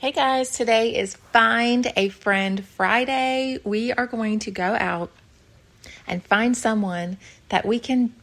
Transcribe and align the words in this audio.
Hey 0.00 0.12
guys, 0.12 0.50
today 0.50 0.94
is 0.96 1.16
Find 1.32 1.92
a 1.96 2.08
Friend 2.08 2.64
Friday. 2.64 3.58
We 3.64 3.92
are 3.92 4.06
going 4.06 4.38
to 4.38 4.52
go 4.52 4.76
out 4.78 5.10
and 6.06 6.22
find 6.22 6.56
someone 6.56 7.16
that 7.48 7.66
we 7.66 7.80
can 7.80 8.14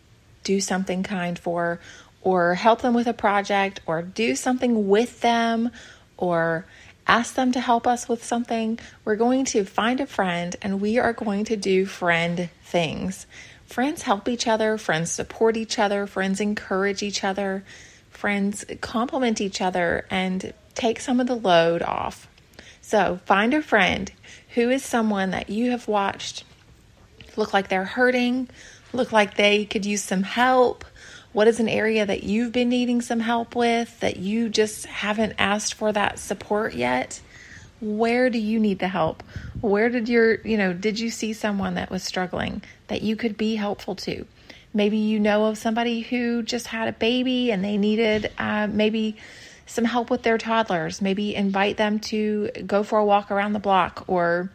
do 0.45 0.61
something 0.61 1.03
kind 1.03 1.37
for, 1.37 1.81
or 2.21 2.55
help 2.55 2.81
them 2.81 2.93
with 2.93 3.07
a 3.07 3.13
project, 3.13 3.81
or 3.85 4.01
do 4.01 4.37
something 4.37 4.87
with 4.87 5.19
them, 5.19 5.69
or 6.15 6.65
ask 7.07 7.35
them 7.35 7.51
to 7.51 7.59
help 7.59 7.87
us 7.87 8.07
with 8.07 8.23
something. 8.23 8.79
We're 9.03 9.17
going 9.17 9.43
to 9.47 9.65
find 9.65 9.99
a 9.99 10.07
friend 10.07 10.55
and 10.61 10.79
we 10.79 10.97
are 10.97 11.11
going 11.11 11.43
to 11.43 11.57
do 11.57 11.85
friend 11.85 12.49
things. 12.63 13.27
Friends 13.65 14.03
help 14.03 14.29
each 14.29 14.47
other, 14.47 14.77
friends 14.77 15.11
support 15.11 15.57
each 15.57 15.77
other, 15.77 16.07
friends 16.07 16.39
encourage 16.39 17.03
each 17.03 17.25
other, 17.25 17.65
friends 18.11 18.63
compliment 18.79 19.41
each 19.41 19.59
other, 19.59 20.05
and 20.09 20.53
take 20.75 20.99
some 20.99 21.19
of 21.19 21.27
the 21.27 21.35
load 21.35 21.81
off. 21.81 22.27
So 22.81 23.19
find 23.25 23.53
a 23.53 23.61
friend 23.61 24.11
who 24.53 24.69
is 24.69 24.83
someone 24.83 25.31
that 25.31 25.49
you 25.49 25.71
have 25.71 25.87
watched 25.87 26.43
look 27.37 27.53
like 27.53 27.67
they're 27.67 27.83
hurting, 27.83 28.49
look 28.93 29.11
like 29.11 29.35
they 29.35 29.65
could 29.65 29.85
use 29.85 30.03
some 30.03 30.23
help. 30.23 30.85
What 31.33 31.47
is 31.47 31.59
an 31.59 31.67
area 31.67 32.05
that 32.05 32.23
you've 32.23 32.51
been 32.51 32.69
needing 32.69 33.01
some 33.01 33.19
help 33.19 33.55
with 33.55 33.99
that 33.99 34.17
you 34.17 34.47
just 34.47 34.85
haven't 34.85 35.33
asked 35.37 35.73
for 35.73 35.91
that 35.91 36.19
support 36.19 36.73
yet? 36.73 37.19
Where 37.81 38.29
do 38.29 38.37
you 38.37 38.59
need 38.59 38.79
the 38.79 38.87
help? 38.87 39.21
Where 39.59 39.89
did 39.89 40.07
your, 40.07 40.39
you 40.41 40.57
know, 40.57 40.71
did 40.71 40.99
you 40.99 41.09
see 41.09 41.33
someone 41.33 41.73
that 41.73 41.89
was 41.89 42.03
struggling 42.03 42.63
that 42.87 43.01
you 43.01 43.15
could 43.15 43.35
be 43.35 43.55
helpful 43.55 43.95
to? 43.95 44.25
Maybe 44.73 44.97
you 44.97 45.19
know 45.19 45.45
of 45.45 45.57
somebody 45.57 46.01
who 46.01 46.41
just 46.41 46.67
had 46.67 46.87
a 46.87 46.93
baby 46.93 47.51
and 47.51 47.63
they 47.63 47.77
needed 47.77 48.31
uh, 48.37 48.67
maybe 48.67 49.17
some 49.65 49.85
help 49.85 50.09
with 50.09 50.23
their 50.23 50.37
toddlers. 50.37 51.01
Maybe 51.01 51.35
invite 51.35 51.77
them 51.77 51.99
to 52.01 52.49
go 52.65 52.83
for 52.83 52.99
a 52.99 53.05
walk 53.05 53.31
around 53.31 53.53
the 53.53 53.59
block 53.59 54.03
or 54.07 54.49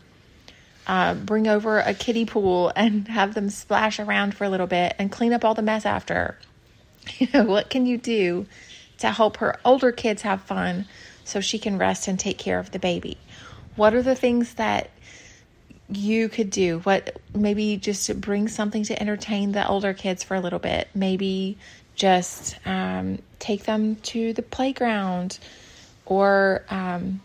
uh, 0.87 1.15
bring 1.15 1.47
over 1.47 1.79
a 1.79 1.95
kiddie 1.95 2.25
pool 2.25 2.73
and 2.77 3.09
have 3.09 3.35
them 3.35 3.51
splash 3.51 3.99
around 3.99 4.35
for 4.35 4.45
a 4.45 4.51
little 4.51 4.67
bit 4.67 4.95
and 4.99 5.11
clean 5.11 5.33
up 5.33 5.45
all 5.45 5.55
the 5.55 5.63
mess 5.63 5.87
after. 5.87 6.39
You 7.19 7.29
know, 7.33 7.45
what 7.45 7.71
can 7.71 7.87
you 7.87 7.97
do 7.97 8.47
to 8.99 9.11
help 9.11 9.39
her 9.39 9.59
older 9.65 9.91
kids 9.91 10.21
have 10.23 10.43
fun 10.43 10.87
so 11.25 11.41
she 11.41 11.59
can 11.59 11.79
rest 11.79 12.09
and 12.09 12.21
take 12.21 12.37
care 12.37 12.59
of 12.59 12.71
the 12.71 12.79
baby? 12.79 13.17
What 13.75 13.95
are 13.95 14.03
the 14.03 14.15
things 14.15 14.55
that 14.55 14.91
you 15.89 16.29
could 16.29 16.51
do? 16.51 16.81
What 16.81 17.19
maybe 17.35 17.79
just 17.79 18.21
bring 18.21 18.49
something 18.49 18.85
to 18.85 19.01
entertain 19.01 19.53
the 19.53 19.67
older 19.67 19.95
kids 19.95 20.23
for 20.23 20.35
a 20.35 20.41
little 20.41 20.59
bit? 20.59 20.89
Maybe 20.95 21.57
just 21.95 22.57
um, 22.65 23.19
take 23.39 23.65
them 23.65 23.97
to 23.97 24.33
the 24.33 24.43
playground 24.43 25.39
or 26.07 26.65
um, 26.71 27.21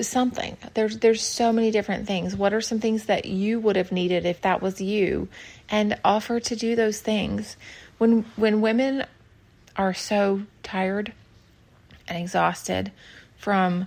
something. 0.00 0.56
There's 0.74 0.98
there's 0.98 1.22
so 1.22 1.52
many 1.52 1.70
different 1.70 2.06
things. 2.06 2.36
What 2.36 2.52
are 2.52 2.60
some 2.60 2.80
things 2.80 3.06
that 3.06 3.24
you 3.24 3.60
would 3.60 3.76
have 3.76 3.92
needed 3.92 4.24
if 4.24 4.42
that 4.42 4.62
was 4.62 4.80
you, 4.80 5.28
and 5.68 5.98
offer 6.04 6.40
to 6.40 6.56
do 6.56 6.76
those 6.76 7.00
things. 7.00 7.56
When 7.98 8.24
when 8.36 8.60
women 8.60 9.04
are 9.76 9.94
so 9.94 10.42
tired 10.62 11.12
and 12.08 12.18
exhausted 12.18 12.92
from 13.36 13.86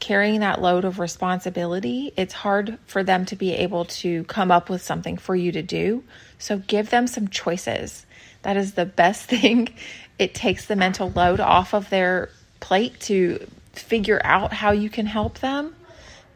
carrying 0.00 0.40
that 0.40 0.60
load 0.60 0.84
of 0.84 0.98
responsibility, 0.98 2.12
it's 2.16 2.34
hard 2.34 2.76
for 2.86 3.04
them 3.04 3.24
to 3.24 3.36
be 3.36 3.52
able 3.52 3.84
to 3.84 4.24
come 4.24 4.50
up 4.50 4.68
with 4.68 4.82
something 4.82 5.16
for 5.16 5.36
you 5.36 5.52
to 5.52 5.62
do. 5.62 6.02
So 6.38 6.58
give 6.58 6.90
them 6.90 7.06
some 7.06 7.28
choices. 7.28 8.04
That 8.42 8.56
is 8.56 8.74
the 8.74 8.86
best 8.86 9.24
thing. 9.28 9.68
It 10.18 10.34
takes 10.34 10.66
the 10.66 10.76
mental 10.76 11.10
load 11.10 11.40
off 11.40 11.74
of 11.74 11.88
their 11.90 12.30
plate 12.60 13.00
to 13.00 13.46
figure 13.72 14.20
out 14.24 14.52
how 14.52 14.70
you 14.70 14.90
can 14.90 15.06
help 15.06 15.38
them 15.40 15.74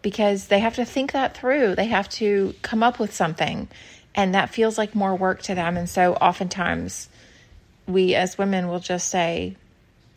because 0.02 0.46
they 0.46 0.60
have 0.60 0.76
to 0.76 0.84
think 0.84 1.12
that 1.12 1.36
through. 1.36 1.74
They 1.74 1.86
have 1.86 2.08
to 2.10 2.54
come 2.62 2.82
up 2.82 2.98
with 2.98 3.12
something, 3.12 3.68
and 4.14 4.34
that 4.34 4.50
feels 4.50 4.78
like 4.78 4.94
more 4.94 5.14
work 5.14 5.42
to 5.42 5.54
them. 5.54 5.76
And 5.76 5.88
so, 5.88 6.14
oftentimes, 6.14 7.08
we 7.86 8.14
as 8.14 8.38
women 8.38 8.68
will 8.68 8.80
just 8.80 9.08
say, 9.08 9.56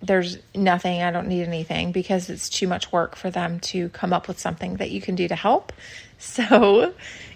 There's 0.02 0.38
nothing, 0.56 1.02
I 1.02 1.12
don't 1.12 1.28
need 1.28 1.48
anything 1.48 1.92
because 1.92 2.30
it's 2.30 2.50
too 2.50 2.68
much 2.68 2.92
work 2.92 3.16
for 3.16 3.30
them 3.30 3.60
to 3.62 3.90
come 3.90 4.14
up 4.14 4.28
with 4.28 4.40
something 4.40 4.78
that 4.78 4.92
you 4.92 5.02
can 5.02 5.16
do 5.16 5.28
to 5.28 5.36
help. 5.36 5.74
So, 6.22 6.94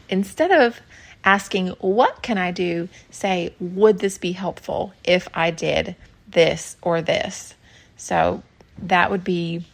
instead 0.10 0.52
of 0.52 0.82
asking, 1.24 1.70
What 1.80 2.22
can 2.22 2.38
I 2.38 2.52
do? 2.52 2.90
Say, 3.12 3.54
Would 3.60 4.00
this 4.00 4.18
be 4.18 4.32
helpful 4.32 4.94
if 5.04 5.28
I 5.34 5.52
did 5.52 5.96
this 6.28 6.78
or 6.82 7.02
this? 7.02 7.56
So 7.98 8.44
that 8.80 9.12
would 9.12 9.24
be 9.24 9.66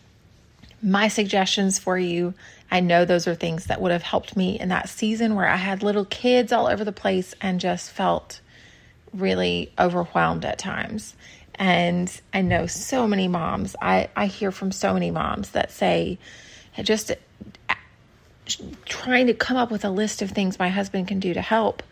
my 0.82 1.08
suggestions 1.08 1.80
for 1.80 1.98
you. 1.98 2.34
I 2.72 2.80
know 2.80 3.04
those 3.04 3.28
are 3.28 3.36
things 3.36 3.66
that 3.66 3.82
would 3.82 3.92
have 3.92 4.04
helped 4.04 4.38
me 4.38 4.60
in 4.60 4.70
that 4.70 4.90
season 4.90 5.36
where 5.36 5.48
I 5.48 5.56
had 5.56 5.84
little 5.84 6.06
kids 6.06 6.52
all 6.52 6.68
over 6.68 6.84
the 6.86 6.92
place 6.92 7.34
and 7.42 7.60
just 7.60 7.92
felt 7.92 8.40
really 9.14 9.72
overwhelmed 9.80 10.46
at 10.46 10.60
times. 10.60 11.16
And 11.56 12.10
I 12.34 12.42
know 12.42 12.68
so 12.68 13.08
many 13.08 13.28
moms, 13.28 13.76
I, 13.82 14.10
I 14.16 14.28
hear 14.28 14.52
from 14.52 14.72
so 14.72 14.94
many 14.94 15.12
moms 15.12 15.52
that 15.52 15.72
say, 15.72 16.18
just 16.82 17.12
trying 18.86 19.28
to 19.28 19.34
come 19.34 19.58
up 19.58 19.72
with 19.72 19.86
a 19.86 19.90
list 19.90 20.22
of 20.22 20.32
things 20.32 20.60
my 20.60 20.70
husband 20.70 21.08
can 21.08 21.20
do 21.20 21.34
to 21.34 21.42
help, 21.42 21.84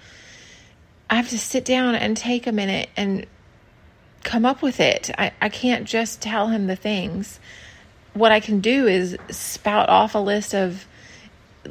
I 1.09 1.15
have 1.15 1.29
to 1.29 1.39
sit 1.39 1.65
down 1.65 1.95
and 1.95 2.17
take 2.17 2.47
a 2.47 2.51
minute 2.51 2.89
and 2.97 3.25
come 4.23 4.45
up 4.45 4.61
with 4.61 4.79
it. 4.79 5.09
I, 5.17 5.31
I 5.41 5.49
can't 5.49 5.85
just 5.85 6.21
tell 6.21 6.47
him 6.47 6.67
the 6.67 6.75
things. 6.75 7.39
What 8.13 8.31
I 8.31 8.39
can 8.39 8.59
do 8.59 8.87
is 8.87 9.17
spout 9.29 9.89
off 9.89 10.15
a 10.15 10.19
list 10.19 10.53
of 10.53 10.85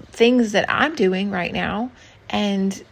things 0.07 0.53
that 0.53 0.65
I'm 0.69 0.95
doing 0.95 1.31
right 1.31 1.53
now 1.53 1.91
and 2.31 2.83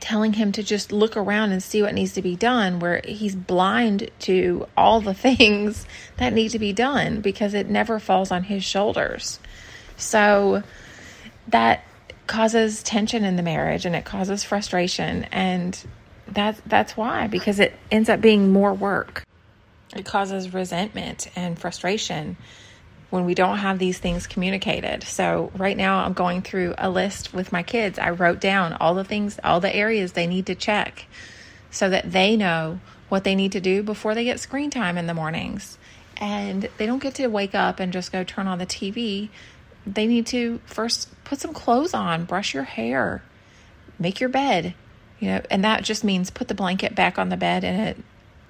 telling 0.00 0.32
him 0.32 0.50
to 0.50 0.62
just 0.62 0.90
look 0.90 1.16
around 1.16 1.52
and 1.52 1.62
see 1.62 1.80
what 1.80 1.94
needs 1.94 2.12
to 2.14 2.22
be 2.22 2.34
done, 2.34 2.80
where 2.80 3.00
he's 3.04 3.36
blind 3.36 4.10
to 4.18 4.66
all 4.76 5.00
the 5.00 5.14
things 5.28 5.86
that 6.16 6.32
need 6.32 6.50
to 6.50 6.58
be 6.58 6.72
done 6.72 7.20
because 7.20 7.54
it 7.54 7.68
never 7.68 7.98
falls 7.98 8.30
on 8.30 8.44
his 8.44 8.64
shoulders. 8.64 9.38
So 10.02 10.62
that 11.48 11.84
causes 12.26 12.82
tension 12.82 13.24
in 13.24 13.36
the 13.36 13.42
marriage 13.42 13.84
and 13.84 13.94
it 13.94 14.04
causes 14.04 14.44
frustration 14.44 15.24
and 15.24 15.78
that's 16.28 16.60
that's 16.66 16.96
why 16.96 17.26
because 17.26 17.60
it 17.60 17.74
ends 17.90 18.08
up 18.08 18.20
being 18.20 18.52
more 18.52 18.72
work. 18.72 19.24
It 19.94 20.06
causes 20.06 20.54
resentment 20.54 21.28
and 21.36 21.58
frustration 21.58 22.36
when 23.10 23.26
we 23.26 23.34
don't 23.34 23.58
have 23.58 23.78
these 23.78 23.98
things 23.98 24.26
communicated. 24.26 25.02
So, 25.02 25.52
right 25.54 25.76
now 25.76 26.02
I'm 26.02 26.14
going 26.14 26.40
through 26.40 26.74
a 26.78 26.88
list 26.88 27.34
with 27.34 27.52
my 27.52 27.62
kids. 27.62 27.98
I 27.98 28.10
wrote 28.10 28.40
down 28.40 28.72
all 28.72 28.94
the 28.94 29.04
things, 29.04 29.38
all 29.44 29.60
the 29.60 29.74
areas 29.74 30.12
they 30.12 30.26
need 30.26 30.46
to 30.46 30.54
check 30.54 31.06
so 31.70 31.90
that 31.90 32.10
they 32.10 32.36
know 32.36 32.80
what 33.10 33.24
they 33.24 33.34
need 33.34 33.52
to 33.52 33.60
do 33.60 33.82
before 33.82 34.14
they 34.14 34.24
get 34.24 34.40
screen 34.40 34.70
time 34.70 34.96
in 34.96 35.06
the 35.06 35.14
mornings. 35.14 35.76
And 36.16 36.70
they 36.78 36.86
don't 36.86 37.02
get 37.02 37.16
to 37.16 37.26
wake 37.26 37.54
up 37.54 37.80
and 37.80 37.92
just 37.92 38.12
go 38.12 38.24
turn 38.24 38.46
on 38.46 38.58
the 38.58 38.66
TV 38.66 39.28
they 39.86 40.06
need 40.06 40.26
to 40.28 40.60
first 40.64 41.08
put 41.24 41.40
some 41.40 41.52
clothes 41.52 41.94
on, 41.94 42.24
brush 42.24 42.54
your 42.54 42.62
hair, 42.62 43.22
make 43.98 44.20
your 44.20 44.28
bed, 44.28 44.74
you 45.18 45.28
know, 45.28 45.42
and 45.50 45.64
that 45.64 45.84
just 45.84 46.04
means 46.04 46.30
put 46.30 46.48
the 46.48 46.54
blanket 46.54 46.94
back 46.94 47.18
on 47.18 47.28
the 47.28 47.36
bed 47.36 47.64
and 47.64 47.88
it 47.88 48.04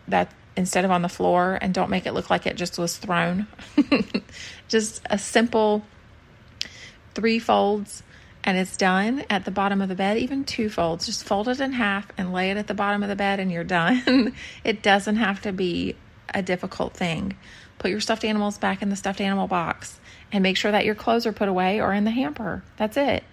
that 0.09 0.32
instead 0.56 0.84
of 0.84 0.91
on 0.91 1.03
the 1.03 1.09
floor 1.09 1.59
and 1.60 1.72
don't 1.72 1.91
make 1.91 2.06
it 2.06 2.12
look 2.12 2.31
like 2.31 2.47
it 2.47 2.56
just 2.56 2.78
was 2.78 2.97
thrown. 2.97 3.47
just 4.69 5.03
a 5.09 5.19
simple 5.19 5.82
three 7.15 7.38
folds 7.38 8.03
and 8.44 8.59
it's 8.59 8.76
done 8.76 9.25
at 9.31 9.44
the 9.44 9.50
bottom 9.50 9.81
of 9.81 9.88
the 9.88 9.94
bed, 9.94 10.19
even 10.19 10.44
two 10.44 10.69
folds. 10.69 11.06
Just 11.06 11.25
fold 11.25 11.49
it 11.49 11.60
in 11.60 11.72
half 11.72 12.09
and 12.19 12.32
lay 12.32 12.50
it 12.50 12.56
at 12.56 12.66
the 12.66 12.75
bottom 12.75 13.03
of 13.03 13.09
the 13.09 13.16
bed 13.16 13.38
and 13.38 13.53
you're 13.53 13.64
done. 13.81 14.34
it 14.64 14.82
doesn't 14.82 15.16
have 15.16 15.41
to 15.43 15.53
be 15.53 15.94
a 16.34 16.43
difficult 16.43 16.94
thing. 16.94 17.37
Put 17.82 17.91
your 17.91 18.00
stuffed 18.00 18.25
animals 18.25 18.59
back 18.59 18.81
in 18.81 18.91
the 18.91 18.97
stuffed 18.97 19.20
animal 19.20 19.48
box 19.48 19.99
and 20.31 20.40
make 20.40 20.56
sure 20.56 20.70
that 20.70 20.84
your 20.84 20.94
clothes 20.94 21.26
are 21.26 21.32
put 21.32 21.49
away 21.49 21.81
or 21.81 21.93
in 21.93 22.05
the 22.05 22.12
hamper. 22.12 22.62
That's 22.76 22.96
it. 22.96 23.25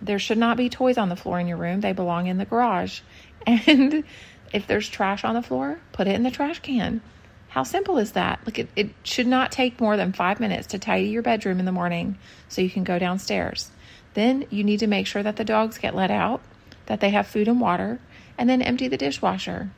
There 0.00 0.20
should 0.20 0.38
not 0.38 0.56
be 0.56 0.68
toys 0.68 0.96
on 0.96 1.08
the 1.08 1.16
floor 1.16 1.40
in 1.40 1.48
your 1.48 1.56
room. 1.56 1.80
They 1.80 1.90
belong 1.90 2.28
in 2.28 2.38
the 2.38 2.44
garage. 2.44 3.00
And 3.44 4.04
if 4.52 4.68
there's 4.68 4.88
trash 4.88 5.24
on 5.24 5.34
the 5.34 5.42
floor, 5.42 5.80
put 5.90 6.06
it 6.06 6.14
in 6.14 6.22
the 6.22 6.30
trash 6.30 6.60
can. 6.60 7.00
How 7.48 7.64
simple 7.64 7.98
is 7.98 8.12
that? 8.12 8.38
Like 8.46 8.60
it, 8.60 8.68
it 8.76 8.90
should 9.02 9.26
not 9.26 9.50
take 9.50 9.80
more 9.80 9.96
than 9.96 10.12
five 10.12 10.38
minutes 10.38 10.68
to 10.68 10.78
tidy 10.78 11.06
your 11.06 11.22
bedroom 11.22 11.58
in 11.58 11.64
the 11.64 11.72
morning 11.72 12.18
so 12.48 12.62
you 12.62 12.70
can 12.70 12.84
go 12.84 13.00
downstairs. 13.00 13.72
Then 14.14 14.46
you 14.48 14.62
need 14.62 14.78
to 14.78 14.86
make 14.86 15.08
sure 15.08 15.24
that 15.24 15.34
the 15.34 15.44
dogs 15.44 15.78
get 15.78 15.96
let 15.96 16.12
out, 16.12 16.40
that 16.86 17.00
they 17.00 17.10
have 17.10 17.26
food 17.26 17.48
and 17.48 17.60
water, 17.60 17.98
and 18.38 18.48
then 18.48 18.62
empty 18.62 18.86
the 18.86 18.96
dishwasher. 18.96 19.70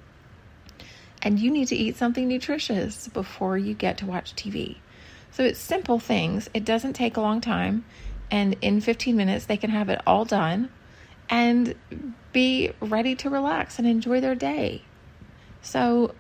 And 1.25 1.41
you 1.41 1.51
need 1.51 1.69
to 1.69 1.77
eat 1.77 1.97
something 1.97 2.29
nutritious 2.29 3.09
before 3.09 3.57
you 3.57 3.75
get 3.75 3.99
to 3.99 4.07
watch 4.07 4.37
TV. 4.37 4.77
So 5.31 5.43
it's 5.43 5.59
simple 5.59 5.99
things. 5.99 6.49
It 6.55 6.65
doesn't 6.65 6.93
take 6.93 7.17
a 7.17 7.21
long 7.21 7.41
time. 7.41 7.85
And 8.31 8.57
in 8.61 8.81
15 8.81 9.17
minutes, 9.17 9.47
they 9.47 9.57
can 9.57 9.71
have 9.71 9.89
it 9.89 10.01
all 10.07 10.25
done 10.25 10.71
and 11.29 11.75
be 12.33 12.73
ready 12.81 13.15
to 13.17 13.31
relax 13.31 13.79
and 13.79 13.89
enjoy 13.89 14.21
their 14.21 14.35
day. 14.35 14.83
So 15.63 16.15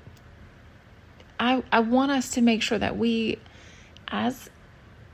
I, 1.38 1.62
I 1.70 1.80
want 1.80 2.10
us 2.12 2.30
to 2.32 2.40
make 2.40 2.62
sure 2.62 2.78
that 2.78 2.96
we 2.96 3.38
as 4.08 4.48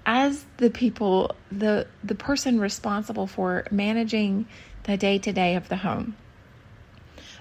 as 0.07 0.45
the 0.57 0.71
people 0.71 1.35
the 1.53 1.87
the 2.03 2.15
person 2.15 2.59
responsible 2.59 3.27
for 3.27 3.67
managing 3.71 4.47
the 4.85 4.97
day-to-day 4.97 5.55
of 5.57 5.69
the 5.69 5.77
home 5.77 6.17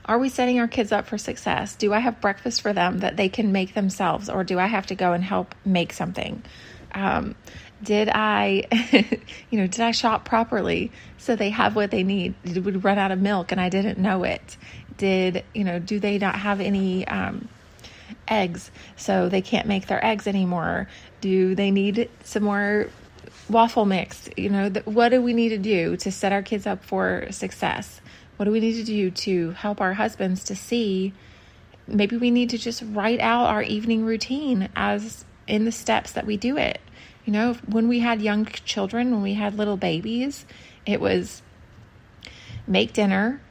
are 0.09 0.17
we 0.17 0.27
setting 0.27 0.59
our 0.59 0.67
kids 0.67 0.91
up 0.91 1.05
for 1.05 1.19
success? 1.19 1.75
Do 1.75 1.93
i 1.93 1.99
have 1.99 2.19
breakfast 2.19 2.63
for 2.63 2.73
them 2.73 2.99
that 2.99 3.15
they 3.15 3.29
can 3.29 3.51
make 3.51 3.75
themselves 3.75 4.27
or 4.27 4.43
do 4.43 4.57
i 4.57 4.65
have 4.65 4.87
to 4.87 4.95
go 4.95 5.13
and 5.13 5.23
help 5.23 5.53
make 5.63 5.93
something? 5.93 6.41
Um, 6.93 7.35
did 7.83 8.09
i 8.11 8.63
you 9.51 9.59
know 9.59 9.67
did 9.67 9.81
i 9.81 9.91
shop 9.91 10.25
properly 10.25 10.91
so 11.19 11.35
they 11.35 11.51
have 11.51 11.75
what 11.75 11.91
they 11.91 12.03
need? 12.03 12.33
Did 12.43 12.65
we 12.65 12.71
run 12.71 12.97
out 12.97 13.11
of 13.11 13.19
milk 13.21 13.51
and 13.51 13.61
i 13.61 13.69
didn't 13.69 13.99
know 13.99 14.23
it? 14.23 14.57
Did 14.97 15.43
you 15.53 15.63
know 15.63 15.77
do 15.77 15.99
they 15.99 16.17
not 16.17 16.35
have 16.35 16.59
any 16.59 17.07
um, 17.07 17.47
eggs 18.27 18.71
so 18.97 19.29
they 19.29 19.43
can't 19.43 19.67
make 19.67 19.85
their 19.85 20.03
eggs 20.03 20.25
anymore? 20.25 20.89
Do 21.21 21.53
they 21.53 21.69
need 21.69 22.09
some 22.23 22.43
more 22.43 22.89
waffle 23.47 23.85
mix? 23.85 24.27
You 24.35 24.49
know 24.49 24.69
what 24.85 25.09
do 25.09 25.21
we 25.21 25.33
need 25.33 25.49
to 25.49 25.59
do 25.59 25.97
to 25.97 26.11
set 26.11 26.33
our 26.33 26.41
kids 26.41 26.65
up 26.65 26.83
for 26.83 27.27
success 27.29 28.01
what 28.39 28.45
do 28.45 28.51
we 28.51 28.61
need 28.61 28.75
to 28.75 28.85
do 28.85 29.11
to 29.11 29.51
help 29.51 29.81
our 29.81 29.95
husbands 29.95 30.45
to 30.45 30.55
see 30.55 31.11
maybe 31.87 32.15
we 32.15 32.31
need 32.31 32.49
to 32.51 32.57
just 32.57 32.81
write 32.93 33.19
out 33.19 33.47
our 33.47 33.61
evening 33.61 34.05
routine 34.05 34.69
as 34.77 35.25
in 35.45 35.65
the 35.65 35.73
steps 35.73 36.13
that 36.13 36.25
we 36.25 36.37
do 36.37 36.55
it 36.55 36.79
you 37.25 37.33
know 37.33 37.53
when 37.67 37.89
we 37.89 37.99
had 37.99 38.21
young 38.21 38.45
children 38.45 39.11
when 39.11 39.21
we 39.21 39.33
had 39.33 39.57
little 39.57 39.75
babies 39.75 40.45
it 40.85 41.01
was 41.01 41.41
make 42.65 42.93
dinner 42.93 43.41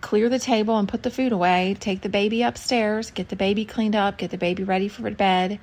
clear 0.00 0.28
the 0.28 0.40
table 0.40 0.78
and 0.78 0.88
put 0.88 1.02
the 1.02 1.10
food 1.10 1.32
away, 1.32 1.76
take 1.78 2.00
the 2.00 2.08
baby 2.08 2.42
upstairs, 2.42 3.10
get 3.10 3.28
the 3.28 3.36
baby 3.36 3.64
cleaned 3.64 3.94
up, 3.94 4.18
get 4.18 4.30
the 4.30 4.38
baby 4.38 4.64
ready 4.64 4.88
for 4.88 5.08
bed, 5.10 5.60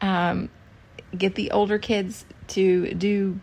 um, 0.00 0.48
get 1.16 1.34
the 1.34 1.50
older 1.50 1.78
kids 1.78 2.24
to 2.48 2.94
do 2.94 3.40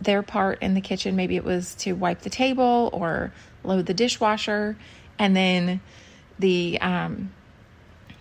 their 0.00 0.22
part 0.22 0.62
in 0.62 0.74
the 0.74 0.80
kitchen. 0.80 1.16
Maybe 1.16 1.36
it 1.36 1.44
was 1.44 1.74
to 1.76 1.92
wipe 1.92 2.20
the 2.20 2.30
table 2.30 2.90
or 2.92 3.32
load 3.64 3.86
the 3.86 3.94
dishwasher, 3.94 4.76
and 5.18 5.36
then 5.36 5.80
the 6.38 6.78
um, 6.80 7.32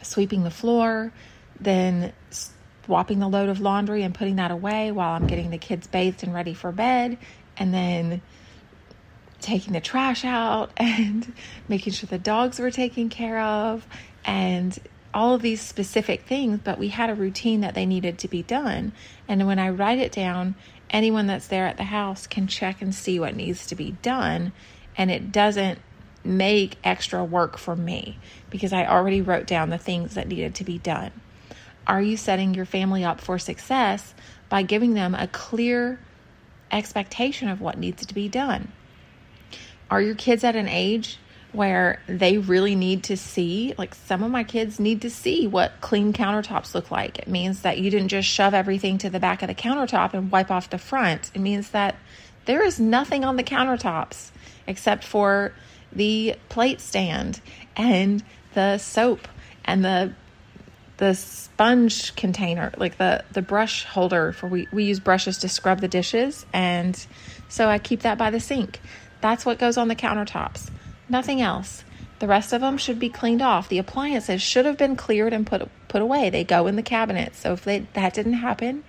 sweeping 0.02 0.44
the 0.44 0.52
floor, 0.52 1.12
then 1.60 2.14
swapping 2.86 3.20
the 3.20 3.28
load 3.28 3.50
of 3.50 3.60
laundry 3.60 4.04
and 4.04 4.14
putting 4.14 4.38
that 4.38 4.52
away 4.52 4.92
while 4.92 5.16
I'm 5.16 5.28
getting 5.28 5.50
the 5.50 5.58
kids 5.58 5.88
bathed 5.88 6.24
and 6.24 6.34
ready 6.34 6.54
for 6.54 6.72
bed, 6.72 7.18
and 7.58 7.74
then 7.74 8.22
taking 9.40 9.74
the 9.74 9.82
trash 9.82 10.24
out 10.24 10.72
and 10.78 11.34
making 11.68 11.94
sure 11.94 12.08
the 12.08 12.20
dogs 12.20 12.60
were 12.60 12.72
taken 12.72 13.10
care 13.10 13.42
of 13.42 13.86
and 14.24 14.80
all 15.14 15.34
of 15.34 15.42
these 15.42 15.62
specific 15.62 16.24
things, 16.24 16.60
but 16.64 16.80
we 16.80 16.88
had 16.88 17.10
a 17.10 17.16
routine 17.16 17.62
that 17.62 17.74
they 17.74 17.86
needed 17.86 18.18
to 18.20 18.28
be 18.28 18.44
done. 18.44 18.94
And 19.28 19.46
when 19.46 19.60
I 19.60 19.70
write 19.70 20.00
it 20.00 20.12
down, 20.12 20.56
anyone 20.90 21.28
that's 21.28 21.48
there 21.48 21.68
at 21.68 21.78
the 21.78 21.84
house 21.84 22.28
can 22.28 22.48
check 22.48 22.82
and 22.82 22.96
see 22.96 23.20
what 23.20 23.36
needs 23.36 23.68
to 23.68 23.76
be 23.76 23.92
done. 24.02 24.54
And 24.98 25.10
it 25.10 25.32
doesn't 25.32 25.80
make 26.24 26.78
extra 26.84 27.24
work 27.24 27.58
for 27.58 27.76
me 27.76 28.18
because 28.50 28.74
I 28.74 28.86
already 28.86 29.22
wrote 29.22 29.48
down 29.48 29.70
the 29.70 29.78
things 29.78 30.16
that 30.16 30.28
needed 30.28 30.56
to 30.56 30.64
be 30.64 30.78
done. 30.78 31.12
Are 31.88 32.02
you 32.02 32.18
setting 32.18 32.54
your 32.54 32.66
family 32.66 33.04
up 33.04 33.20
for 33.20 33.40
success 33.40 34.14
by 34.50 34.62
giving 34.62 34.94
them 34.94 35.16
a 35.16 35.28
clear 35.28 36.00
expectation 36.72 37.50
of 37.50 37.60
what 37.60 37.78
needs 37.78 38.06
to 38.06 38.14
be 38.14 38.30
done? 38.30 38.72
Are 39.90 40.02
your 40.02 40.16
kids 40.16 40.44
at 40.44 40.56
an 40.56 40.68
age 40.68 41.18
where 41.52 42.02
they 42.08 42.38
really 42.38 42.76
need 42.76 43.04
to 43.04 43.18
see, 43.18 43.74
like 43.78 43.94
some 43.94 44.24
of 44.24 44.32
my 44.32 44.44
kids 44.44 44.80
need 44.80 45.02
to 45.02 45.10
see 45.10 45.48
what 45.48 45.82
clean 45.82 46.14
countertops 46.14 46.74
look 46.74 46.92
like. 46.92 47.20
It 47.20 47.28
means 47.28 47.64
that 47.64 47.78
you 47.78 47.92
didn't 47.92 48.08
just 48.08 48.28
shove 48.28 48.54
everything 48.54 48.98
to 49.00 49.10
the 49.10 49.20
back 49.20 49.42
of 49.42 49.50
the 49.50 49.56
countertop 49.56 50.14
and 50.14 50.32
wipe 50.32 50.50
off 50.50 50.70
the 50.70 50.78
front. 50.78 51.30
It 51.34 51.40
means 51.40 51.72
that 51.72 51.96
there 52.46 52.64
is 52.64 52.80
nothing 52.80 53.26
on 53.26 53.36
the 53.36 53.44
countertops 53.44 54.31
except 54.68 55.04
for 55.04 55.54
the 55.92 56.36
plate 56.50 56.81
stand 56.81 57.42
and 57.75 58.24
the 58.54 58.78
soap 58.78 59.28
and 59.66 59.84
the 59.84 60.13
the 60.98 61.16
sponge 61.16 62.16
container, 62.16 62.72
like 62.78 62.98
the 62.98 63.24
the 63.31 63.42
brush 63.42 63.86
holder 63.86 64.31
for 64.31 64.48
we 64.48 64.68
we 64.72 64.84
use 64.84 65.00
brushes 65.00 65.40
to 65.40 65.50
scrub 65.50 65.81
the 65.81 65.88
dishes 65.88 66.46
and 66.54 67.06
so 67.50 67.68
I 67.68 67.80
keep 67.80 68.02
that 68.02 68.18
by 68.18 68.30
the 68.30 68.40
sink. 68.40 68.80
That's 69.19 69.46
what 69.46 69.60
goes 69.60 69.78
on 69.78 69.88
the 69.88 69.96
countertops. 69.96 70.69
Nothing 71.10 71.42
else. 71.42 71.84
The 72.19 72.28
rest 72.28 72.54
of 72.54 72.62
them 72.62 72.78
should 72.78 73.00
be 73.00 73.10
cleaned 73.10 73.42
off. 73.42 73.68
The 73.68 73.80
appliances 73.80 74.42
should 74.42 74.66
have 74.66 74.78
been 74.78 74.96
cleared 74.96 75.34
and 75.34 75.46
put 75.46 75.68
put 75.88 76.02
away. 76.02 76.30
They 76.30 76.44
go 76.44 76.68
in 76.68 76.75
the 76.75 76.84
cabinet. 76.84 77.36
So 77.36 77.54
if 77.54 77.64
they, 77.64 77.80
that 77.94 78.14
didn't 78.14 78.34
happen, 78.34 78.84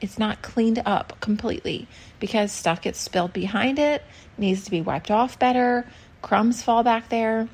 it's 0.00 0.18
not 0.18 0.42
cleaned 0.42 0.82
up 0.84 1.18
completely 1.20 1.86
because 2.22 2.52
stuff 2.52 2.80
gets 2.80 3.00
spilled 3.00 3.32
behind 3.32 3.80
it, 3.80 4.00
needs 4.38 4.64
to 4.64 4.70
be 4.70 4.80
wiped 4.80 5.10
off 5.10 5.40
better, 5.40 5.84
crumbs 6.22 6.62
fall 6.62 6.84
back 6.84 7.08
there, 7.08 7.48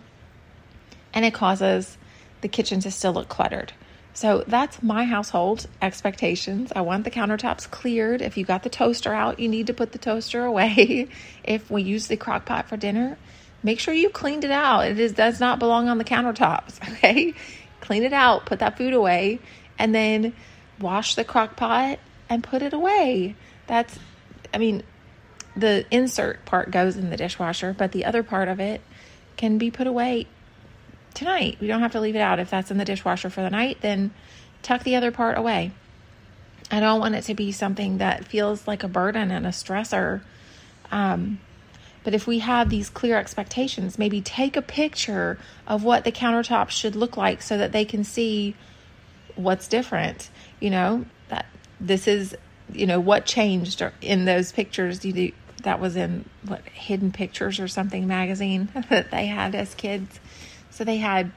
and 1.15 1.25
it 1.25 1.33
causes 1.33 1.97
the 2.43 2.49
kitchen 2.49 2.79
to 2.79 2.91
still 2.91 3.15
look 3.15 3.31
cluttered. 3.31 3.73
So 4.13 4.45
that's 4.47 4.83
my 4.83 5.07
household 5.07 5.67
expectations. 5.81 6.71
I 6.77 6.83
want 6.83 7.05
the 7.05 7.11
countertops 7.11 7.71
cleared. 7.71 8.21
If 8.21 8.37
you 8.37 8.45
got 8.45 8.63
the 8.63 8.69
toaster 8.69 9.15
out, 9.15 9.41
you 9.41 9.49
need 9.49 9.69
to 9.69 9.73
put 9.73 9.93
the 9.93 9.99
toaster 9.99 10.45
away. 10.45 11.09
if 11.43 11.71
we 11.71 11.81
use 11.81 12.09
the 12.09 12.19
crock 12.19 12.45
pot 12.45 12.69
for 12.69 12.77
dinner, 12.77 13.17
make 13.63 13.81
sure 13.81 13.95
you 13.95 14.11
cleaned 14.11 14.45
it 14.45 14.51
out. 14.51 14.83
It 14.83 15.01
is, 15.01 15.13
does 15.13 15.41
not 15.41 15.59
belong 15.59 15.89
on 15.89 15.97
the 15.97 16.05
countertops, 16.05 16.87
okay? 16.93 17.33
Clean 17.81 18.03
it 18.03 18.13
out, 18.13 18.45
put 18.45 18.59
that 18.59 18.77
food 18.77 18.93
away, 18.93 19.41
and 19.79 19.95
then 19.95 20.35
wash 20.79 21.15
the 21.15 21.25
crock 21.25 21.57
pot 21.57 21.99
and 22.29 22.45
put 22.45 22.61
it 22.61 22.75
away. 22.75 23.35
That's, 23.67 23.99
I 24.53 24.59
mean, 24.59 24.83
the 25.57 25.85
insert 25.91 26.45
part 26.45 26.71
goes 26.71 26.97
in 26.97 27.11
the 27.11 27.17
dishwasher, 27.17 27.75
but 27.77 27.93
the 27.93 28.05
other 28.05 28.23
part 28.23 28.49
of 28.49 28.61
it 28.61 28.81
can 29.37 29.59
be 29.59 29.71
put 29.71 29.87
away 29.87 30.27
tonight. 31.15 31.59
We 31.61 31.67
don't 31.67 31.81
have 31.81 31.93
to 31.93 32.01
leave 32.01 32.17
it 32.17 32.21
out. 32.21 32.39
If 32.39 32.51
that's 32.51 32.71
in 32.71 32.79
the 32.79 32.85
dishwasher 32.85 33.31
for 33.31 33.43
the 33.43 33.51
night, 33.51 33.79
then 33.81 34.13
tuck 34.63 34.85
the 34.85 34.97
other 34.97 35.11
part 35.11 35.37
away. 35.37 35.73
I 36.71 36.81
don't 36.81 37.01
want 37.01 37.15
it 37.15 37.23
to 37.23 37.35
be 37.35 37.51
something 37.53 37.99
that 37.99 38.25
feels 38.25 38.67
like 38.67 38.83
a 38.83 38.89
burden 38.89 39.31
and 39.31 39.47
a 39.47 39.51
stressor. 39.51 40.21
Um, 40.91 41.41
but 42.05 42.15
if 42.15 42.27
we 42.27 42.39
have 42.41 42.69
these 42.69 42.89
clear 42.89 43.17
expectations, 43.19 43.99
maybe 43.99 44.21
take 44.21 44.57
a 44.57 44.63
picture 44.63 45.39
of 45.67 45.83
what 45.83 46.05
the 46.05 46.13
countertops 46.13 46.71
should 46.71 46.95
look 46.95 47.17
like 47.17 47.43
so 47.43 47.59
that 47.59 47.73
they 47.73 47.85
can 47.85 48.05
see 48.05 48.55
what's 49.35 49.69
different. 49.69 50.31
You 50.61 50.71
know, 50.71 51.05
that 51.29 51.47
this 51.81 52.07
is, 52.07 52.37
you 52.73 52.87
know, 52.87 53.01
what 53.01 53.27
changed 53.27 53.83
in 54.01 54.25
those 54.25 54.53
pictures. 54.53 55.05
You 55.05 55.33
that 55.63 55.81
was 55.81 55.97
in 55.97 56.25
what 56.47 56.63
Hidden 56.69 57.13
Pictures 57.13 57.61
or 57.61 57.69
something 57.69 58.07
magazine 58.07 58.69
that 58.91 59.11
they 59.11 59.27
had 59.27 59.55
as 59.55 59.75
kids. 59.75 60.21
So 60.71 60.85
they 60.85 60.99
had 60.99 61.33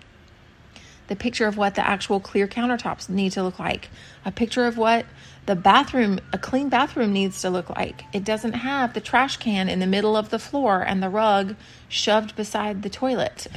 the 1.07 1.15
picture 1.15 1.47
of 1.47 1.57
what 1.57 1.75
the 1.75 1.85
actual 1.85 2.19
clear 2.19 2.47
countertops 2.47 3.09
need 3.09 3.33
to 3.33 3.43
look 3.43 3.59
like, 3.59 3.89
a 4.23 4.31
picture 4.31 4.65
of 4.65 4.77
what 4.77 5.05
the 5.45 5.55
bathroom, 5.55 6.19
a 6.31 6.37
clean 6.37 6.69
bathroom 6.69 7.11
needs 7.11 7.41
to 7.41 7.49
look 7.49 7.69
like. 7.69 8.03
It 8.13 8.23
doesn't 8.23 8.53
have 8.53 8.93
the 8.93 9.01
trash 9.01 9.37
can 9.37 9.67
in 9.67 9.79
the 9.79 9.87
middle 9.87 10.15
of 10.15 10.29
the 10.29 10.39
floor 10.39 10.81
and 10.81 11.03
the 11.03 11.09
rug 11.09 11.55
shoved 11.89 12.35
beside 12.35 12.83
the 12.83 12.89
toilet. 12.89 13.47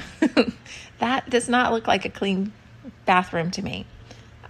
that 0.98 1.30
does 1.30 1.48
not 1.48 1.72
look 1.72 1.86
like 1.86 2.04
a 2.04 2.10
clean 2.10 2.52
bathroom 3.04 3.50
to 3.52 3.62
me. 3.62 3.86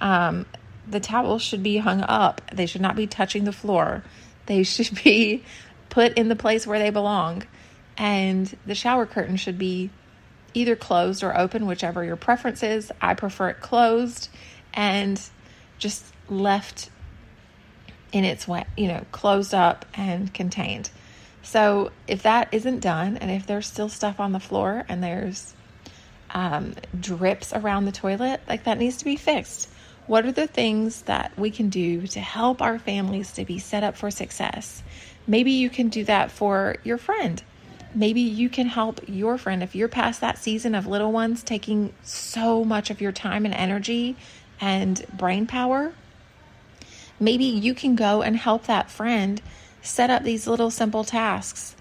Um, 0.01 0.47
the 0.89 1.01
towels 1.01 1.43
should 1.43 1.63
be 1.63 1.79
hung 1.79 2.03
up, 2.03 2.43
they 2.53 2.67
should 2.67 2.81
not 2.81 2.97
be 2.97 3.07
touching 3.07 3.45
the 3.45 3.53
floor, 3.53 4.03
they 4.47 4.63
should 4.63 5.03
be 5.03 5.45
put 5.89 6.19
in 6.19 6.29
the 6.29 6.37
place 6.37 6.67
where 6.67 6.79
they 6.79 6.91
belong. 6.91 7.45
And 7.97 8.55
the 8.67 8.75
shower 8.75 9.07
curtain 9.07 9.37
should 9.37 9.59
be 9.59 9.91
either 10.53 10.77
closed 10.77 11.23
or 11.23 11.37
open, 11.37 11.67
whichever 11.67 12.05
your 12.05 12.17
preference 12.17 12.63
is. 12.63 12.91
I 13.01 13.15
prefer 13.15 13.51
it 13.51 13.61
closed 13.61 14.29
and 14.73 15.21
just 15.79 16.05
left 16.29 16.91
in 18.13 18.25
its 18.25 18.47
way, 18.47 18.65
you 18.77 18.89
know, 18.89 19.05
closed 19.13 19.55
up 19.55 19.85
and 19.95 20.33
contained. 20.33 20.91
So 21.43 21.93
if 22.09 22.23
that 22.23 22.49
isn't 22.53 22.81
done, 22.81 23.17
and 23.19 23.31
if 23.31 23.47
there's 23.47 23.67
still 23.67 23.89
stuff 23.89 24.19
on 24.19 24.33
the 24.33 24.41
floor 24.41 24.85
and 24.89 25.03
there's 25.03 25.55
um, 26.31 26.75
drips 26.99 27.53
around 27.53 27.85
the 27.85 27.93
toilet, 27.93 28.41
like 28.49 28.65
that 28.65 28.79
needs 28.79 28.99
to 28.99 29.05
be 29.05 29.17
fixed. 29.17 29.69
What 30.07 30.27
are 30.27 30.33
the 30.33 30.47
things 30.47 31.03
that 31.03 31.33
we 31.39 31.51
can 31.51 31.71
do 31.71 32.07
to 32.09 32.21
help 32.21 32.61
our 32.61 32.79
families 32.79 33.33
to 33.33 33.45
be 33.45 33.59
set 33.59 33.83
up 33.83 33.97
for 33.97 34.11
success? 34.11 34.83
Maybe 35.27 35.53
you 35.53 35.71
can 35.71 35.89
do 35.89 36.05
that 36.05 36.31
for 36.31 36.77
your 36.85 36.99
friend 36.99 37.43
maybe 37.95 38.21
you 38.21 38.49
can 38.49 38.67
help 38.67 39.01
your 39.07 39.39
friend 39.39 39.63
if 39.63 39.75
you're 39.75 39.89
past 39.89 40.21
that 40.21 40.39
season 40.39 40.75
of 40.75 40.87
little 40.87 41.13
ones 41.13 41.43
taking 41.43 41.93
so 42.03 42.65
much 42.65 42.91
of 42.91 43.01
your 43.01 43.13
time 43.13 43.45
and 43.45 43.55
energy 43.55 44.17
and 44.61 45.05
brain 45.17 45.47
power. 45.47 45.93
Maybe 47.21 47.45
you 47.45 47.75
can 47.75 47.95
go 47.95 48.23
and 48.23 48.37
help 48.37 48.67
that 48.67 48.91
friend 48.91 49.41
set 49.83 50.11
up 50.11 50.25
these 50.25 50.47
little 50.47 50.71
simple 50.71 51.05
tasks 51.05 51.77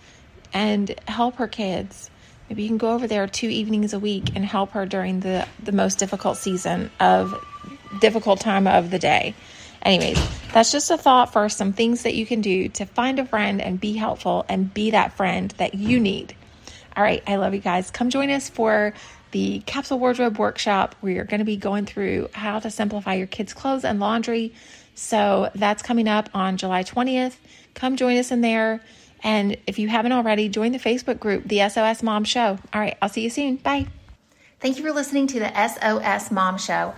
and 0.53 0.94
help 1.08 1.36
her 1.38 1.48
kids. 1.48 2.12
Maybe 2.50 2.63
you 2.63 2.70
can 2.70 2.77
go 2.77 2.92
over 2.92 3.08
there 3.08 3.25
two 3.25 3.48
evenings 3.48 3.94
a 3.94 4.00
week 4.00 4.36
and 4.36 4.46
help 4.46 4.72
her 4.72 4.86
during 4.86 5.22
the, 5.22 5.48
the 5.63 5.72
most 5.72 5.98
difficult 5.98 6.38
season 6.38 6.92
of 7.00 7.34
difficult 8.00 8.39
time 8.39 8.67
of 8.67 8.91
the 8.91 9.00
day 9.00 9.35
Anyways, 9.83 10.17
that's 10.53 10.71
just 10.71 10.91
a 10.91 10.97
thought 10.97 11.33
for 11.33 11.50
some 11.50 11.73
things 11.73 12.03
that 12.03 12.15
you 12.15 12.25
can 12.25 12.39
do 12.39 12.69
to 12.69 12.85
find 12.85 13.19
a 13.19 13.25
friend 13.25 13.62
and 13.62 13.79
be 13.79 13.93
helpful 13.93 14.45
and 14.47 14.73
be 14.73 14.91
that 14.91 15.13
friend 15.13 15.51
that 15.57 15.73
you 15.75 16.00
need. 16.00 16.35
All 16.95 17.03
right, 17.03 17.21
I 17.27 17.35
love 17.35 17.53
you 17.53 17.59
guys. 17.59 17.91
Come 17.91 18.09
join 18.09 18.29
us 18.29 18.50
for 18.50 18.93
the 19.31 19.59
capsule 19.65 20.00
wardrobe 20.00 20.38
workshop 20.38 20.95
where 21.01 21.12
you're 21.12 21.25
going 21.25 21.39
to 21.39 21.45
be 21.45 21.57
going 21.57 21.85
through 21.85 22.29
how 22.33 22.59
to 22.59 22.71
simplify 22.71 23.15
your 23.15 23.27
kids' 23.27 23.53
clothes 23.53 23.83
and 23.83 24.00
laundry. 24.00 24.53
So 24.95 25.50
that's 25.53 25.83
coming 25.83 26.07
up 26.07 26.29
on 26.33 26.55
July 26.55 26.83
20th. 26.83 27.35
Come 27.73 27.97
join 27.97 28.17
us 28.17 28.31
in 28.31 28.39
there. 28.39 28.79
And 29.21 29.57
if 29.67 29.79
you 29.79 29.89
haven't 29.89 30.12
already, 30.12 30.47
join 30.47 30.71
the 30.71 30.77
Facebook 30.77 31.19
group, 31.19 31.45
the 31.45 31.67
SOS 31.67 32.03
Mom 32.03 32.23
Show. 32.23 32.57
All 32.73 32.81
right, 32.81 32.97
I'll 33.01 33.09
see 33.09 33.21
you 33.21 33.29
soon. 33.29 33.57
Bye. 33.57 33.88
Thank 34.62 34.77
you 34.77 34.83
for 34.83 34.93
listening 34.93 35.27
to 35.27 35.39
the 35.39 35.67
SOS 35.67 36.31
Mom 36.31 36.57
Show. 36.57 36.93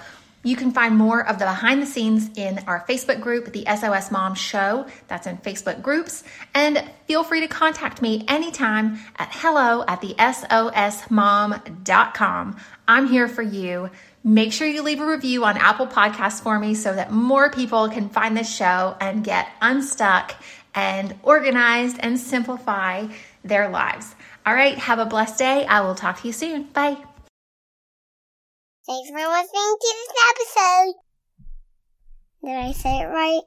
You 0.45 0.55
can 0.55 0.71
find 0.71 0.95
more 0.95 1.27
of 1.27 1.39
the 1.39 1.45
behind 1.45 1.81
the 1.81 1.87
scenes 1.87 2.29
in 2.35 2.59
our 2.67 2.85
Facebook 2.87 3.19
group, 3.19 3.51
the 3.51 3.65
SOS 3.65 4.11
Mom 4.11 4.35
Show. 4.35 4.85
That's 5.07 5.25
in 5.25 5.37
Facebook 5.39 5.81
groups. 5.81 6.23
And 6.53 6.87
feel 7.07 7.23
free 7.23 7.39
to 7.41 7.47
contact 7.47 7.99
me 7.99 8.23
anytime 8.27 8.99
at 9.15 9.29
hello 9.31 9.83
at 9.87 10.01
the 10.01 10.13
SOSmom.com. 10.19 10.57
I'm 12.87 13.07
here 13.07 13.27
for 13.27 13.41
you. 13.41 13.89
Make 14.23 14.53
sure 14.53 14.67
you 14.67 14.83
leave 14.83 15.01
a 15.01 15.05
review 15.07 15.43
on 15.45 15.57
Apple 15.57 15.87
Podcasts 15.87 16.43
for 16.43 16.59
me 16.59 16.75
so 16.75 16.93
that 16.93 17.11
more 17.11 17.49
people 17.49 17.89
can 17.89 18.09
find 18.09 18.37
this 18.37 18.55
show 18.55 18.95
and 19.01 19.23
get 19.23 19.47
unstuck 19.63 20.35
and 20.75 21.15
organized 21.23 21.97
and 22.01 22.19
simplify 22.19 23.07
their 23.43 23.69
lives. 23.69 24.13
All 24.45 24.53
right, 24.53 24.77
have 24.77 24.99
a 24.99 25.05
blessed 25.05 25.39
day. 25.39 25.65
I 25.65 25.81
will 25.81 25.95
talk 25.95 26.21
to 26.21 26.27
you 26.27 26.33
soon. 26.33 26.65
Bye. 26.65 26.97
Thanks 28.87 29.09
for 29.09 29.17
listening 29.17 29.75
to 29.81 29.95
this 29.97 30.13
episode. 30.29 30.93
Did 32.43 32.55
I 32.55 32.71
say 32.71 32.99
it 32.99 33.05
right? 33.05 33.41